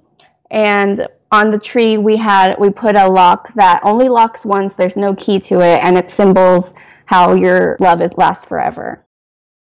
And 0.50 1.06
on 1.30 1.50
the 1.50 1.58
tree 1.58 1.98
we 1.98 2.16
had 2.16 2.56
we 2.58 2.70
put 2.70 2.96
a 2.96 3.06
lock 3.08 3.52
that 3.54 3.80
only 3.84 4.08
locks 4.08 4.44
once. 4.44 4.74
There's 4.74 4.96
no 4.96 5.14
key 5.14 5.40
to 5.40 5.60
it. 5.60 5.80
And 5.82 5.96
it 5.96 6.10
symbols 6.10 6.74
how 7.06 7.34
your 7.34 7.76
love 7.80 8.02
is 8.02 8.10
lasts 8.16 8.44
forever. 8.44 9.04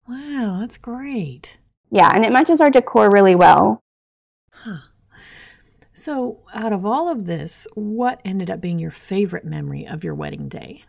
Wow 0.09 0.59
that's 0.61 0.79
great. 0.79 1.57
Yeah 1.91 2.11
and 2.13 2.25
it 2.25 2.33
matches 2.33 2.61
our 2.61 2.71
decor 2.71 3.11
really 3.13 3.37
well. 3.37 3.81
Huh 4.51 4.79
so 6.07 6.39
out 6.55 6.73
of 6.73 6.87
all 6.87 7.11
of 7.11 7.25
this 7.25 7.67
what 7.75 8.21
ended 8.25 8.49
up 8.49 8.61
being 8.61 8.79
your 8.79 8.91
favorite 8.91 9.45
memory 9.45 9.87
of 9.87 10.05
your 10.05 10.15
wedding 10.15 10.49
day 10.49 10.85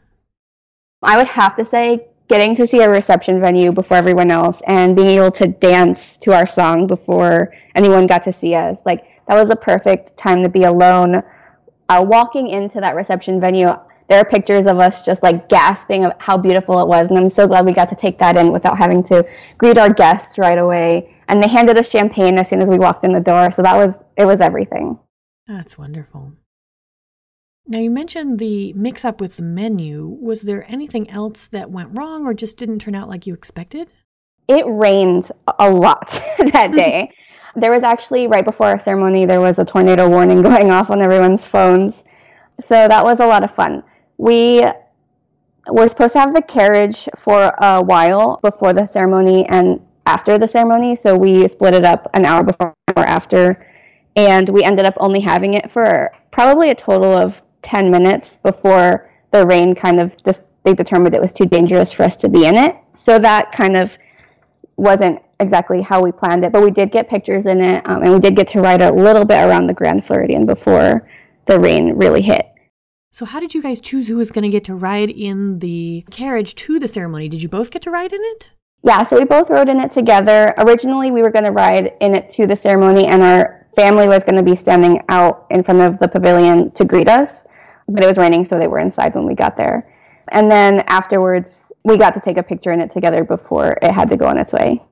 i 1.01 1.17
would 1.17 1.27
have 1.27 1.55
to 1.55 1.65
say 1.65 2.07
getting 2.29 2.55
to 2.55 2.67
see 2.67 2.81
a 2.81 2.89
reception 2.89 3.41
venue 3.41 3.71
before 3.71 3.97
everyone 3.97 4.29
else 4.29 4.61
and 4.67 4.95
being 4.95 5.09
able 5.09 5.31
to 5.31 5.47
dance 5.47 6.17
to 6.17 6.33
our 6.33 6.45
song 6.45 6.85
before 6.85 7.53
anyone 7.75 8.05
got 8.05 8.21
to 8.21 8.31
see 8.31 8.53
us 8.53 8.77
like 8.85 9.05
that 9.27 9.35
was 9.35 9.49
a 9.49 9.55
perfect 9.55 10.17
time 10.17 10.41
to 10.41 10.49
be 10.49 10.63
alone. 10.63 11.21
Uh, 11.89 12.05
walking 12.07 12.49
into 12.49 12.79
that 12.79 12.95
reception 12.95 13.39
venue, 13.39 13.67
there 14.09 14.19
are 14.19 14.25
pictures 14.25 14.67
of 14.67 14.79
us 14.79 15.03
just 15.03 15.21
like 15.21 15.49
gasping 15.49 16.05
of 16.05 16.13
how 16.17 16.37
beautiful 16.37 16.79
it 16.79 16.87
was, 16.87 17.09
and 17.09 17.17
I'm 17.17 17.29
so 17.29 17.47
glad 17.47 17.65
we 17.65 17.73
got 17.73 17.89
to 17.89 17.95
take 17.95 18.17
that 18.19 18.37
in 18.37 18.51
without 18.51 18.77
having 18.77 19.03
to 19.03 19.25
greet 19.57 19.77
our 19.77 19.91
guests 19.91 20.37
right 20.37 20.57
away. 20.57 21.13
And 21.27 21.43
they 21.43 21.49
handed 21.49 21.77
us 21.77 21.89
champagne 21.89 22.39
as 22.39 22.49
soon 22.49 22.61
as 22.61 22.69
we 22.69 22.77
walked 22.77 23.03
in 23.03 23.11
the 23.11 23.19
door, 23.19 23.51
so 23.51 23.61
that 23.61 23.75
was 23.75 23.93
it 24.17 24.25
was 24.25 24.39
everything. 24.39 24.97
That's 25.47 25.77
wonderful. 25.77 26.33
Now, 27.69 27.79
you 27.79 27.89
mentioned 27.89 28.39
the 28.39 28.73
mix 28.73 29.03
up 29.03 29.19
with 29.19 29.35
the 29.35 29.43
menu. 29.43 30.07
Was 30.21 30.43
there 30.43 30.65
anything 30.69 31.09
else 31.09 31.47
that 31.47 31.69
went 31.69 31.97
wrong 31.97 32.25
or 32.25 32.33
just 32.33 32.57
didn't 32.57 32.79
turn 32.79 32.95
out 32.95 33.09
like 33.09 33.27
you 33.27 33.33
expected? 33.33 33.89
It 34.47 34.65
rained 34.67 35.31
a 35.59 35.69
lot 35.69 36.09
that 36.53 36.71
day 36.75 37.11
there 37.57 37.71
was 37.71 37.81
actually 37.81 38.27
right 38.27 38.45
before 38.45 38.67
our 38.67 38.79
ceremony 38.79 39.25
there 39.25 39.41
was 39.41 39.57
a 39.57 39.65
tornado 39.65 40.07
warning 40.07 40.41
going 40.51 40.71
off 40.71 40.89
on 40.89 41.01
everyone's 41.01 41.43
phones 41.43 42.03
so 42.63 42.87
that 42.87 43.03
was 43.03 43.19
a 43.19 43.25
lot 43.25 43.43
of 43.43 43.53
fun 43.55 43.83
we 44.17 44.63
were 45.69 45.87
supposed 45.89 46.13
to 46.13 46.19
have 46.19 46.33
the 46.33 46.41
carriage 46.41 47.09
for 47.17 47.51
a 47.61 47.81
while 47.81 48.39
before 48.41 48.73
the 48.73 48.85
ceremony 48.85 49.45
and 49.49 49.81
after 50.05 50.37
the 50.37 50.47
ceremony 50.47 50.95
so 50.95 51.17
we 51.17 51.47
split 51.47 51.73
it 51.73 51.83
up 51.83 52.09
an 52.13 52.25
hour 52.25 52.43
before 52.43 52.73
or 52.95 53.03
after 53.03 53.67
and 54.17 54.49
we 54.49 54.63
ended 54.63 54.85
up 54.85 54.95
only 54.97 55.21
having 55.21 55.53
it 55.53 55.71
for 55.71 56.11
probably 56.31 56.71
a 56.71 56.75
total 56.75 57.15
of 57.15 57.41
10 57.61 57.89
minutes 57.89 58.37
before 58.43 59.09
the 59.31 59.47
rain 59.47 59.73
kind 59.73 60.01
of 60.01 60.11
they 60.63 60.73
determined 60.73 61.15
it 61.15 61.21
was 61.21 61.31
too 61.31 61.45
dangerous 61.45 61.93
for 61.93 62.03
us 62.03 62.17
to 62.17 62.27
be 62.27 62.45
in 62.45 62.55
it 62.55 62.75
so 62.93 63.17
that 63.17 63.53
kind 63.53 63.77
of 63.77 63.97
wasn't 64.75 65.21
exactly 65.39 65.81
how 65.81 66.01
we 66.01 66.11
planned 66.11 66.45
it, 66.45 66.51
but 66.51 66.63
we 66.63 66.71
did 66.71 66.91
get 66.91 67.09
pictures 67.09 67.45
in 67.45 67.61
it, 67.61 67.87
um, 67.87 68.03
and 68.03 68.11
we 68.11 68.19
did 68.19 68.35
get 68.35 68.47
to 68.49 68.61
ride 68.61 68.81
a 68.81 68.93
little 68.93 69.25
bit 69.25 69.43
around 69.43 69.67
the 69.67 69.73
Grand 69.73 70.05
Floridian 70.05 70.45
before 70.45 71.07
the 71.45 71.59
rain 71.59 71.93
really 71.93 72.21
hit. 72.21 72.45
So, 73.11 73.25
how 73.25 73.39
did 73.39 73.53
you 73.53 73.61
guys 73.61 73.79
choose 73.79 74.07
who 74.07 74.17
was 74.17 74.31
going 74.31 74.43
to 74.43 74.49
get 74.49 74.65
to 74.65 74.75
ride 74.75 75.09
in 75.09 75.59
the 75.59 76.05
carriage 76.11 76.55
to 76.55 76.79
the 76.79 76.87
ceremony? 76.87 77.27
Did 77.29 77.41
you 77.41 77.49
both 77.49 77.71
get 77.71 77.81
to 77.83 77.91
ride 77.91 78.13
in 78.13 78.21
it? 78.21 78.51
Yeah, 78.83 79.05
so 79.05 79.17
we 79.17 79.25
both 79.25 79.49
rode 79.49 79.69
in 79.69 79.79
it 79.79 79.91
together. 79.91 80.53
Originally, 80.57 81.11
we 81.11 81.21
were 81.21 81.31
going 81.31 81.45
to 81.45 81.51
ride 81.51 81.93
in 81.99 82.13
it 82.13 82.29
to 82.31 82.45
the 82.45 82.55
ceremony, 82.55 83.07
and 83.07 83.23
our 83.23 83.56
family 83.77 84.07
was 84.07 84.23
going 84.23 84.35
to 84.35 84.43
be 84.43 84.59
standing 84.59 84.99
out 85.07 85.45
in 85.51 85.63
front 85.63 85.81
of 85.81 85.99
the 85.99 86.07
pavilion 86.07 86.71
to 86.71 86.83
greet 86.83 87.07
us, 87.07 87.43
but 87.87 88.03
it 88.03 88.07
was 88.07 88.17
raining, 88.17 88.45
so 88.45 88.57
they 88.57 88.67
were 88.67 88.79
inside 88.79 89.13
when 89.13 89.25
we 89.25 89.35
got 89.35 89.55
there. 89.55 89.93
And 90.29 90.51
then 90.51 90.83
afterwards, 90.87 91.51
we 91.83 91.95
got 91.95 92.13
to 92.15 92.19
take 92.19 92.37
a 92.37 92.43
picture 92.43 92.71
in 92.73 92.81
it 92.81 92.91
together 92.91 93.23
before 93.23 93.77
it 93.81 93.91
had 93.91 94.09
to 94.09 94.17
go 94.17 94.25
on 94.25 94.37
its 94.37 94.51
way. 94.51 94.83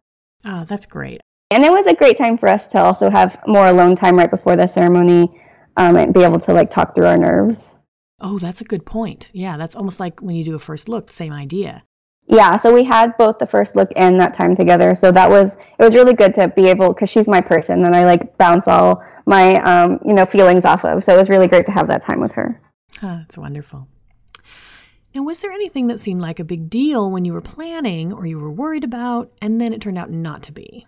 Oh, 0.46 0.64
that's 0.66 0.86
great. 0.86 1.20
And 1.52 1.66
it 1.66 1.72
was 1.72 1.88
a 1.88 1.96
great 1.96 2.18
time 2.18 2.38
for 2.38 2.48
us 2.48 2.68
to 2.68 2.80
also 2.80 3.10
have 3.10 3.38
more 3.48 3.68
alone 3.68 3.96
time 3.96 4.18
right 4.18 4.30
before 4.30 4.56
the 4.56 4.68
ceremony 4.68 5.42
um, 5.78 5.98
and 5.98 6.14
be 6.14 6.24
able 6.24 6.40
to 6.40 6.54
like 6.54 6.70
talk 6.70 6.96
through 6.96 7.08
our 7.08 7.18
nerves. 7.18 7.76
Oh, 8.22 8.40
that's 8.40 8.62
a 8.62 8.66
good 8.66 8.86
point. 8.86 9.30
Yeah, 9.34 9.58
that's 9.58 9.76
almost 9.76 10.00
like 10.00 10.22
when 10.22 10.36
you 10.36 10.46
do 10.46 10.56
a 10.56 10.60
first 10.60 10.88
look, 10.88 11.12
same 11.12 11.34
idea. 11.34 11.84
Yeah, 12.28 12.58
so 12.58 12.74
we 12.74 12.84
had 12.84 13.16
both 13.18 13.38
the 13.38 13.46
first 13.46 13.76
look 13.76 13.90
and 13.96 14.20
that 14.20 14.36
time 14.36 14.56
together. 14.56 14.96
So 14.96 15.12
that 15.12 15.30
was 15.30 15.54
it 15.54 15.84
was 15.84 15.94
really 15.94 16.14
good 16.14 16.34
to 16.36 16.48
be 16.50 16.68
able 16.68 16.94
because 16.94 17.10
she's 17.10 17.28
my 17.28 17.42
person 17.42 17.84
and 17.86 17.96
I 17.96 18.06
like 18.06 18.38
bounce 18.38 18.68
all 18.68 19.04
my 19.26 19.56
um, 19.62 20.00
you 20.06 20.14
know 20.14 20.26
feelings 20.26 20.66
off 20.66 20.84
of. 20.86 21.04
So 21.04 21.14
it 21.16 21.20
was 21.20 21.30
really 21.30 21.48
great 21.48 21.66
to 21.68 21.72
have 21.72 21.88
that 21.88 22.04
time 22.04 22.20
with 22.20 22.32
her. 22.32 22.62
Oh, 23.04 23.18
that's 23.18 23.38
wonderful. 23.38 23.88
And 25.14 25.26
was 25.26 25.40
there 25.40 25.52
anything 25.52 25.88
that 25.88 26.02
seemed 26.02 26.22
like 26.22 26.40
a 26.40 26.44
big 26.44 26.70
deal 26.70 27.10
when 27.10 27.24
you 27.24 27.32
were 27.32 27.42
planning 27.42 28.12
or 28.12 28.26
you 28.26 28.38
were 28.38 28.52
worried 28.52 28.84
about, 28.84 29.32
and 29.42 29.62
then 29.62 29.72
it 29.72 29.82
turned 29.82 29.98
out 29.98 30.12
not 30.12 30.44
to 30.44 30.52
be? 30.52 30.88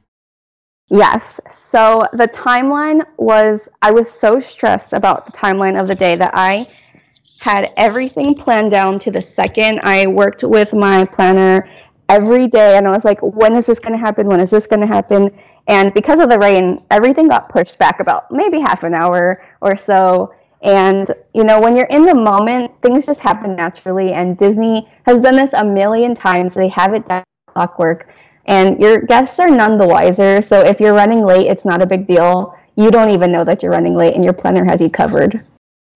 Yes. 0.89 1.39
So 1.49 2.05
the 2.11 2.27
timeline 2.27 3.05
was, 3.17 3.69
I 3.81 3.91
was 3.91 4.09
so 4.09 4.39
stressed 4.41 4.91
about 4.91 5.25
the 5.25 5.31
timeline 5.31 5.79
of 5.79 5.87
the 5.87 5.95
day 5.95 6.15
that 6.15 6.31
I 6.33 6.67
had 7.39 7.73
everything 7.77 8.35
planned 8.35 8.71
down 8.71 8.99
to 8.99 9.11
the 9.11 9.21
second. 9.21 9.79
I 9.83 10.07
worked 10.07 10.43
with 10.43 10.73
my 10.73 11.05
planner 11.05 11.69
every 12.09 12.47
day 12.47 12.77
and 12.77 12.87
I 12.87 12.91
was 12.91 13.03
like, 13.03 13.19
when 13.21 13.55
is 13.55 13.65
this 13.65 13.79
going 13.79 13.93
to 13.93 13.99
happen? 13.99 14.27
When 14.27 14.39
is 14.39 14.49
this 14.49 14.67
going 14.67 14.81
to 14.81 14.87
happen? 14.87 15.31
And 15.67 15.93
because 15.93 16.19
of 16.19 16.29
the 16.29 16.39
rain, 16.39 16.85
everything 16.91 17.27
got 17.27 17.49
pushed 17.49 17.77
back 17.77 17.99
about 17.99 18.31
maybe 18.31 18.59
half 18.59 18.83
an 18.83 18.93
hour 18.93 19.43
or 19.61 19.75
so. 19.77 20.33
And, 20.61 21.13
you 21.33 21.43
know, 21.43 21.59
when 21.59 21.75
you're 21.75 21.87
in 21.87 22.05
the 22.05 22.15
moment, 22.15 22.71
things 22.81 23.05
just 23.05 23.19
happen 23.19 23.55
naturally. 23.55 24.13
And 24.13 24.37
Disney 24.37 24.89
has 25.05 25.19
done 25.19 25.35
this 25.35 25.51
a 25.53 25.63
million 25.63 26.15
times. 26.15 26.53
They 26.53 26.69
have 26.69 26.93
it 26.93 27.07
done 27.07 27.23
clockwork. 27.47 28.09
And 28.45 28.79
your 28.79 28.99
guests 28.99 29.39
are 29.39 29.49
none 29.49 29.77
the 29.77 29.85
wiser. 29.85 30.41
So 30.41 30.61
if 30.61 30.79
you're 30.79 30.93
running 30.93 31.25
late, 31.25 31.47
it's 31.47 31.65
not 31.65 31.81
a 31.81 31.85
big 31.85 32.07
deal. 32.07 32.57
You 32.77 32.91
don't 32.91 33.09
even 33.09 33.31
know 33.31 33.43
that 33.43 33.61
you're 33.61 33.71
running 33.71 33.95
late, 33.95 34.13
and 34.15 34.23
your 34.23 34.33
planner 34.33 34.63
has 34.63 34.79
you 34.79 34.89
covered. 34.89 35.45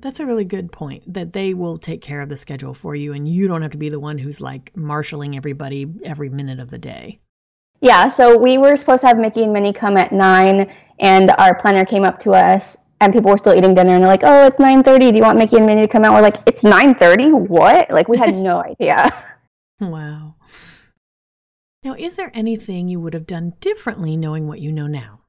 That's 0.01 0.20
a 0.20 0.25
really 0.25 0.46
good 0.46 0.72
point 0.72 1.13
that 1.13 1.34
they 1.34 1.53
will 1.53 1.77
take 1.77 2.01
care 2.01 2.22
of 2.22 2.29
the 2.29 2.38
schedule 2.38 2.74
for 2.74 2.96
you, 2.96 3.13
and 3.13 3.27
you 3.27 3.48
don't 3.48 3.62
have 3.62 3.72
to 3.72 3.77
be 3.77 3.89
the 3.89 4.00
one 4.00 4.17
who's 4.17 4.41
like 4.41 4.75
marshaling 4.75 5.38
everybody 5.38 5.86
every 6.03 6.29
minute 6.29 6.60
of 6.60 6.70
the 6.70 6.77
day. 6.77 7.20
Yeah, 7.81 8.10
so 8.10 8.38
we 8.38 8.58
were 8.58 8.75
supposed 8.75 9.01
to 9.01 9.08
have 9.08 9.17
Mickey 9.17 9.43
and 9.43 9.53
Minnie 9.53 9.74
come 9.74 9.98
at 9.98 10.12
nine, 10.12 10.72
and 11.00 11.31
our 11.38 11.60
planner 11.60 11.86
came 11.86 12.03
up 12.03 12.20
to 12.22 12.31
us 12.31 12.75
and 13.01 13.12
people 13.12 13.31
were 13.31 13.38
still 13.38 13.55
eating 13.55 13.74
dinner 13.74 13.96
and 13.96 14.03
they're 14.03 14.10
like, 14.10 14.22
"Oh, 14.24 14.46
it's 14.46 14.60
9:30. 14.60 15.12
Do 15.12 15.17
you 15.17 15.24
want 15.24 15.38
Mickey 15.38 15.58
and 15.58 15.65
Minnie 15.65 15.81
to 15.81 15.88
come 15.88 16.05
out?" 16.05 16.13
We're 16.13 16.22
like, 16.22 16.38
"It's 16.46 16.62
9:30? 16.62 17.31
What?" 17.34 17.89
Like 17.89 18.08
we 18.08 18.17
had 18.17 18.34
no 18.34 18.63
idea. 18.72 19.12
Wow. 19.79 20.36
Now, 21.84 21.96
is 21.98 22.15
there 22.15 22.29
anything 22.36 22.88
you 22.88 23.00
would 23.00 23.15
have 23.15 23.25
done 23.25 23.53
differently 23.60 24.15
knowing 24.15 24.48
what 24.48 24.60
you 24.60 24.72
know 24.72 24.86
now? 24.86 25.21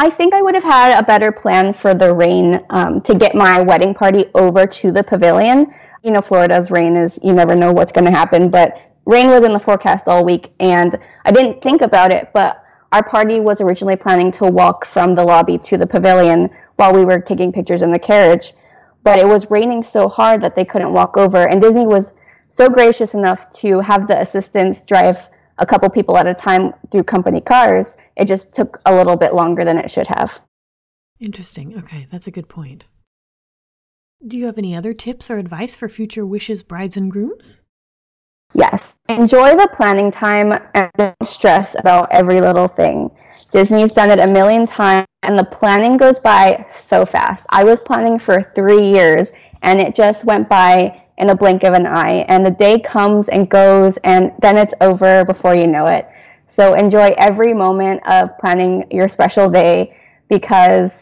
I 0.00 0.10
think 0.10 0.32
I 0.32 0.40
would 0.40 0.54
have 0.54 0.62
had 0.62 0.96
a 0.96 1.02
better 1.02 1.32
plan 1.32 1.74
for 1.74 1.92
the 1.92 2.14
rain 2.14 2.64
um, 2.70 3.00
to 3.00 3.16
get 3.16 3.34
my 3.34 3.60
wedding 3.60 3.92
party 3.92 4.26
over 4.36 4.64
to 4.64 4.92
the 4.92 5.02
pavilion. 5.02 5.74
You 6.04 6.12
know, 6.12 6.20
Florida's 6.20 6.70
rain 6.70 6.96
is, 6.96 7.18
you 7.20 7.32
never 7.32 7.56
know 7.56 7.72
what's 7.72 7.90
going 7.90 8.04
to 8.04 8.12
happen, 8.12 8.48
but 8.48 8.80
rain 9.06 9.26
was 9.26 9.42
in 9.42 9.52
the 9.52 9.58
forecast 9.58 10.06
all 10.06 10.24
week, 10.24 10.52
and 10.60 10.96
I 11.24 11.32
didn't 11.32 11.60
think 11.62 11.82
about 11.82 12.12
it, 12.12 12.30
but 12.32 12.62
our 12.92 13.02
party 13.02 13.40
was 13.40 13.60
originally 13.60 13.96
planning 13.96 14.30
to 14.32 14.44
walk 14.44 14.86
from 14.86 15.16
the 15.16 15.24
lobby 15.24 15.58
to 15.58 15.76
the 15.76 15.86
pavilion 15.86 16.48
while 16.76 16.94
we 16.94 17.04
were 17.04 17.18
taking 17.18 17.52
pictures 17.52 17.82
in 17.82 17.90
the 17.90 17.98
carriage. 17.98 18.54
But 19.02 19.18
it 19.18 19.26
was 19.26 19.50
raining 19.50 19.82
so 19.82 20.08
hard 20.08 20.40
that 20.42 20.54
they 20.54 20.64
couldn't 20.64 20.92
walk 20.92 21.16
over. 21.16 21.48
And 21.48 21.60
Disney 21.60 21.86
was 21.86 22.12
so 22.50 22.68
gracious 22.68 23.14
enough 23.14 23.50
to 23.54 23.80
have 23.80 24.06
the 24.06 24.20
assistants 24.20 24.86
drive 24.86 25.28
a 25.58 25.66
couple 25.66 25.88
people 25.90 26.16
at 26.16 26.26
a 26.26 26.34
time 26.34 26.72
through 26.90 27.04
company 27.04 27.40
cars. 27.40 27.96
It 28.16 28.26
just 28.26 28.52
took 28.54 28.80
a 28.86 28.94
little 28.94 29.16
bit 29.16 29.34
longer 29.34 29.64
than 29.64 29.78
it 29.78 29.90
should 29.90 30.06
have. 30.06 30.40
Interesting. 31.20 31.76
Okay, 31.78 32.06
that's 32.10 32.26
a 32.26 32.32
good 32.32 32.48
point. 32.48 32.84
Do 34.26 34.36
you 34.36 34.46
have 34.46 34.58
any 34.58 34.74
other 34.74 34.94
tips 34.94 35.30
or 35.30 35.38
advice 35.38 35.76
for 35.76 35.88
future 35.88 36.26
wishes, 36.26 36.62
brides, 36.62 36.96
and 36.96 37.10
grooms? 37.10 37.62
Yes. 38.54 38.96
Enjoy 39.08 39.54
the 39.56 39.68
planning 39.76 40.10
time 40.10 40.52
and 40.74 40.90
don't 40.96 41.14
stress 41.26 41.76
about 41.78 42.08
every 42.10 42.40
little 42.40 42.68
thing. 42.68 43.10
Disney's 43.52 43.92
done 43.92 44.10
it 44.10 44.20
a 44.20 44.26
million 44.26 44.66
times 44.66 45.06
and 45.22 45.38
the 45.38 45.44
planning 45.44 45.96
goes 45.96 46.18
by 46.18 46.66
so 46.76 47.04
fast. 47.04 47.44
I 47.50 47.64
was 47.64 47.80
planning 47.80 48.18
for 48.18 48.50
three 48.54 48.90
years 48.90 49.30
and 49.62 49.80
it 49.80 49.94
just 49.94 50.24
went 50.24 50.48
by 50.48 51.04
in 51.18 51.30
a 51.30 51.36
blink 51.36 51.64
of 51.64 51.74
an 51.74 51.86
eye. 51.86 52.24
And 52.28 52.44
the 52.44 52.50
day 52.50 52.80
comes 52.80 53.28
and 53.28 53.48
goes 53.48 53.98
and 54.04 54.32
then 54.40 54.56
it's 54.56 54.74
over 54.80 55.24
before 55.24 55.54
you 55.54 55.66
know 55.66 55.86
it. 55.86 56.08
So 56.48 56.74
enjoy 56.74 57.14
every 57.18 57.52
moment 57.52 58.00
of 58.08 58.36
planning 58.38 58.84
your 58.90 59.08
special 59.08 59.50
day 59.50 59.96
because 60.28 60.92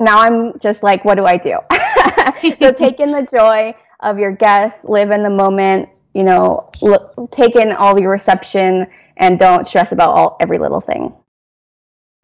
now 0.00 0.20
I'm 0.20 0.58
just 0.58 0.82
like, 0.82 1.04
what 1.04 1.16
do 1.16 1.24
I 1.24 1.36
do? 1.36 1.58
so 2.58 2.72
take 2.72 3.00
in 3.00 3.12
the 3.12 3.26
joy 3.30 3.74
of 4.00 4.18
your 4.18 4.32
guests, 4.32 4.84
live 4.84 5.10
in 5.10 5.22
the 5.22 5.30
moment, 5.30 5.88
you 6.14 6.22
know, 6.22 6.70
look, 6.82 7.30
take 7.30 7.56
in 7.56 7.72
all 7.72 7.98
your 7.98 8.10
reception 8.10 8.86
and 9.16 9.38
don't 9.38 9.66
stress 9.66 9.92
about 9.92 10.10
all 10.10 10.36
every 10.40 10.58
little 10.58 10.80
thing. 10.80 11.14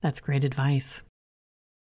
That's 0.02 0.20
great 0.20 0.44
advice. 0.44 1.04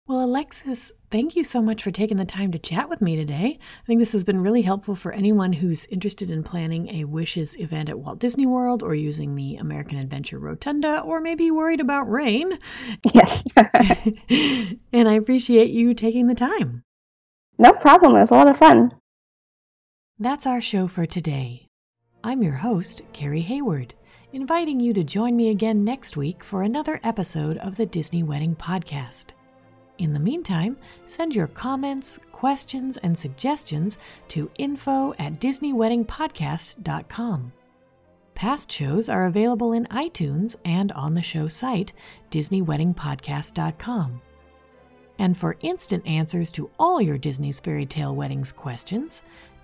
Well, 0.08 0.24
Alexis, 0.24 0.92
thank 1.10 1.34
you 1.34 1.42
so 1.42 1.60
much 1.60 1.82
for 1.82 1.90
taking 1.90 2.16
the 2.16 2.24
time 2.24 2.52
to 2.52 2.60
chat 2.60 2.88
with 2.88 3.00
me 3.00 3.16
today. 3.16 3.58
I 3.82 3.86
think 3.86 3.98
this 3.98 4.12
has 4.12 4.22
been 4.22 4.40
really 4.40 4.62
helpful 4.62 4.94
for 4.94 5.10
anyone 5.10 5.54
who's 5.54 5.84
interested 5.86 6.30
in 6.30 6.44
planning 6.44 6.88
a 6.94 7.06
wishes 7.06 7.56
event 7.58 7.88
at 7.88 7.98
Walt 7.98 8.20
Disney 8.20 8.46
World 8.46 8.84
or 8.84 8.94
using 8.94 9.34
the 9.34 9.56
American 9.56 9.98
Adventure 9.98 10.38
Rotunda 10.38 11.00
or 11.00 11.20
maybe 11.20 11.50
worried 11.50 11.80
about 11.80 12.08
rain. 12.08 12.56
Yes. 13.12 13.42
and 14.92 15.08
I 15.08 15.14
appreciate 15.14 15.70
you 15.70 15.92
taking 15.92 16.28
the 16.28 16.36
time. 16.36 16.84
No 17.58 17.72
problem. 17.72 18.14
It 18.14 18.20
was 18.20 18.30
a 18.30 18.34
lot 18.34 18.48
of 18.48 18.56
fun. 18.56 18.92
That's 20.20 20.46
our 20.46 20.60
show 20.60 20.86
for 20.86 21.04
today. 21.04 21.66
I'm 22.22 22.44
your 22.44 22.54
host, 22.54 23.02
Carrie 23.12 23.40
Hayward, 23.40 23.92
inviting 24.32 24.78
you 24.78 24.94
to 24.94 25.02
join 25.02 25.34
me 25.34 25.50
again 25.50 25.82
next 25.82 26.16
week 26.16 26.44
for 26.44 26.62
another 26.62 27.00
episode 27.02 27.58
of 27.58 27.76
the 27.76 27.86
Disney 27.86 28.22
Wedding 28.22 28.54
Podcast. 28.54 29.32
In 29.98 30.12
the 30.12 30.20
meantime, 30.20 30.76
send 31.06 31.34
your 31.34 31.46
comments, 31.46 32.18
questions, 32.30 32.98
and 32.98 33.16
suggestions 33.16 33.96
to 34.28 34.50
info 34.58 35.14
at 35.18 35.40
DisneyWeddingPodcast.com. 35.40 37.52
Past 38.34 38.70
shows 38.70 39.08
are 39.08 39.24
available 39.26 39.72
in 39.72 39.86
iTunes 39.86 40.54
and 40.66 40.92
on 40.92 41.14
the 41.14 41.22
show 41.22 41.48
site, 41.48 41.94
DisneyWeddingPodcast.com. 42.30 44.20
And 45.18 45.38
for 45.38 45.56
instant 45.60 46.06
answers 46.06 46.50
to 46.52 46.70
all 46.78 47.00
your 47.00 47.16
Disney's 47.16 47.60
Fairy 47.60 47.86
Tale 47.86 48.14
Weddings 48.14 48.52
questions, 48.52 49.22